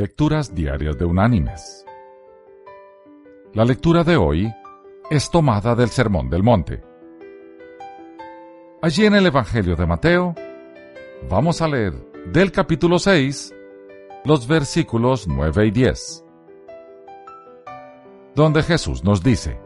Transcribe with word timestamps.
Lecturas 0.00 0.54
Diarias 0.54 0.96
de 0.96 1.04
Unánimes. 1.04 1.84
La 3.52 3.66
lectura 3.66 4.02
de 4.02 4.16
hoy 4.16 4.50
es 5.10 5.30
tomada 5.30 5.74
del 5.74 5.90
Sermón 5.90 6.30
del 6.30 6.42
Monte. 6.42 6.82
Allí 8.80 9.04
en 9.04 9.14
el 9.14 9.26
Evangelio 9.26 9.76
de 9.76 9.84
Mateo, 9.84 10.34
vamos 11.28 11.60
a 11.60 11.68
leer 11.68 11.92
del 12.32 12.50
capítulo 12.50 12.98
6 12.98 13.54
los 14.24 14.48
versículos 14.48 15.28
9 15.28 15.66
y 15.66 15.70
10, 15.70 16.24
donde 18.34 18.62
Jesús 18.62 19.04
nos 19.04 19.22
dice, 19.22 19.60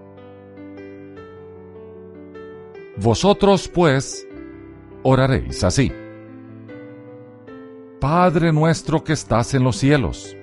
Vosotros 2.96 3.68
pues 3.68 4.26
oraréis 5.04 5.62
así. 5.62 5.92
Padre 8.06 8.52
nuestro 8.52 9.02
que 9.02 9.14
estás 9.14 9.54
en 9.54 9.64
los 9.64 9.78
cielos, 9.78 10.36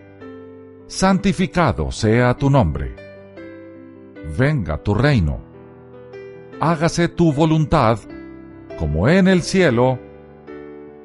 santificado 0.87 1.91
sea 1.91 2.33
tu 2.33 2.49
nombre. 2.49 2.95
Venga 4.35 4.81
tu 4.81 4.95
reino. 4.95 5.39
Hágase 6.59 7.07
tu 7.07 7.31
voluntad, 7.31 7.99
como 8.79 9.07
en 9.07 9.27
el 9.27 9.43
cielo, 9.43 9.99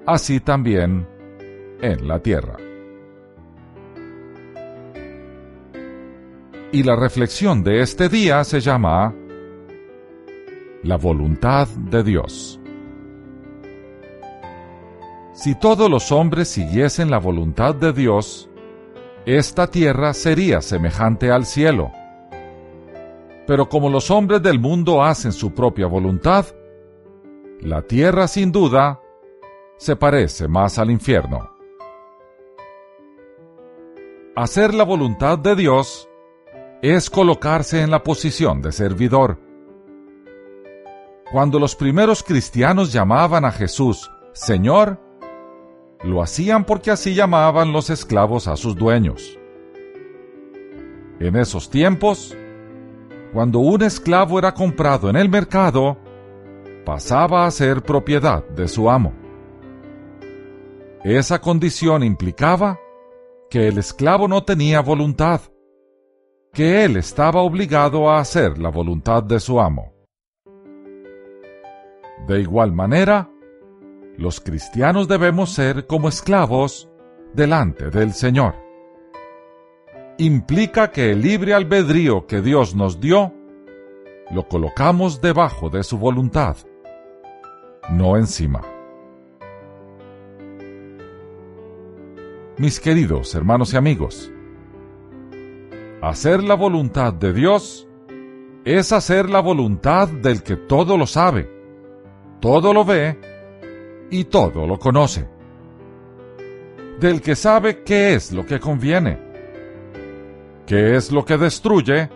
así 0.06 0.40
también 0.40 1.06
en 1.82 2.08
la 2.08 2.20
tierra. 2.20 2.56
Y 6.72 6.82
la 6.84 6.96
reflexión 6.96 7.62
de 7.62 7.82
este 7.82 8.08
día 8.08 8.42
se 8.44 8.60
llama 8.60 9.14
La 10.84 10.96
voluntad 10.96 11.68
de 11.68 12.02
Dios. 12.02 12.58
Si 15.36 15.54
todos 15.54 15.90
los 15.90 16.12
hombres 16.12 16.48
siguiesen 16.48 17.10
la 17.10 17.18
voluntad 17.18 17.74
de 17.74 17.92
Dios, 17.92 18.48
esta 19.26 19.66
tierra 19.66 20.14
sería 20.14 20.62
semejante 20.62 21.30
al 21.30 21.44
cielo. 21.44 21.92
Pero 23.46 23.68
como 23.68 23.90
los 23.90 24.10
hombres 24.10 24.42
del 24.42 24.58
mundo 24.58 25.04
hacen 25.04 25.32
su 25.32 25.52
propia 25.52 25.88
voluntad, 25.88 26.46
la 27.60 27.82
tierra 27.82 28.28
sin 28.28 28.50
duda 28.50 29.02
se 29.76 29.94
parece 29.94 30.48
más 30.48 30.78
al 30.78 30.90
infierno. 30.90 31.50
Hacer 34.36 34.72
la 34.72 34.84
voluntad 34.84 35.38
de 35.38 35.54
Dios 35.54 36.08
es 36.80 37.10
colocarse 37.10 37.82
en 37.82 37.90
la 37.90 38.02
posición 38.02 38.62
de 38.62 38.72
servidor. 38.72 39.38
Cuando 41.30 41.58
los 41.58 41.76
primeros 41.76 42.22
cristianos 42.22 42.90
llamaban 42.90 43.44
a 43.44 43.52
Jesús 43.52 44.10
Señor, 44.32 45.05
lo 46.04 46.22
hacían 46.22 46.64
porque 46.64 46.90
así 46.90 47.14
llamaban 47.14 47.72
los 47.72 47.90
esclavos 47.90 48.48
a 48.48 48.56
sus 48.56 48.76
dueños. 48.76 49.38
En 51.18 51.36
esos 51.36 51.70
tiempos, 51.70 52.36
cuando 53.32 53.58
un 53.58 53.82
esclavo 53.82 54.38
era 54.38 54.52
comprado 54.52 55.08
en 55.08 55.16
el 55.16 55.28
mercado, 55.28 55.96
pasaba 56.84 57.46
a 57.46 57.50
ser 57.50 57.82
propiedad 57.82 58.46
de 58.48 58.68
su 58.68 58.90
amo. 58.90 59.12
Esa 61.04 61.40
condición 61.40 62.02
implicaba 62.02 62.78
que 63.50 63.68
el 63.68 63.78
esclavo 63.78 64.28
no 64.28 64.44
tenía 64.44 64.80
voluntad, 64.80 65.40
que 66.52 66.84
él 66.84 66.96
estaba 66.96 67.42
obligado 67.42 68.10
a 68.10 68.18
hacer 68.18 68.58
la 68.58 68.70
voluntad 68.70 69.22
de 69.22 69.40
su 69.40 69.60
amo. 69.60 69.92
De 72.26 72.40
igual 72.40 72.72
manera, 72.72 73.30
los 74.18 74.40
cristianos 74.40 75.08
debemos 75.08 75.52
ser 75.52 75.86
como 75.86 76.08
esclavos 76.08 76.88
delante 77.34 77.90
del 77.90 78.12
Señor. 78.12 78.54
Implica 80.18 80.90
que 80.90 81.12
el 81.12 81.20
libre 81.20 81.52
albedrío 81.52 82.26
que 82.26 82.40
Dios 82.40 82.74
nos 82.74 83.00
dio 83.00 83.34
lo 84.30 84.48
colocamos 84.48 85.20
debajo 85.20 85.68
de 85.68 85.84
su 85.84 85.98
voluntad, 85.98 86.56
no 87.90 88.16
encima. 88.16 88.62
Mis 92.56 92.80
queridos 92.80 93.34
hermanos 93.34 93.74
y 93.74 93.76
amigos, 93.76 94.32
hacer 96.00 96.42
la 96.42 96.54
voluntad 96.54 97.12
de 97.12 97.34
Dios 97.34 97.86
es 98.64 98.92
hacer 98.92 99.28
la 99.28 99.40
voluntad 99.40 100.08
del 100.08 100.42
que 100.42 100.56
todo 100.56 100.96
lo 100.96 101.06
sabe, 101.06 101.50
todo 102.40 102.72
lo 102.72 102.84
ve 102.84 103.20
y 104.10 104.24
todo 104.24 104.66
lo 104.66 104.78
conoce. 104.78 105.26
Del 107.00 107.20
que 107.20 107.34
sabe 107.34 107.82
qué 107.82 108.14
es 108.14 108.32
lo 108.32 108.46
que 108.46 108.58
conviene, 108.58 109.18
qué 110.66 110.96
es 110.96 111.12
lo 111.12 111.24
que 111.24 111.36
destruye 111.36 112.08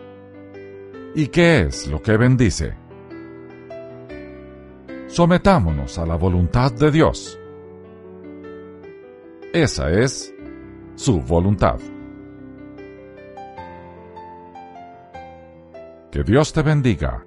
y 1.15 1.27
qué 1.29 1.63
es 1.63 1.87
lo 1.87 2.01
que 2.01 2.17
bendice. 2.17 2.75
Sometámonos 5.09 5.99
a 5.99 6.07
la 6.07 6.17
voluntad 6.17 6.73
de 6.73 6.91
Dios. 6.91 7.39
Esa 9.53 9.91
es 9.91 10.33
su 10.95 11.21
voluntad. 11.21 11.79
Que 16.11 16.23
Dios 16.23 16.53
te 16.53 16.63
bendiga 16.63 17.25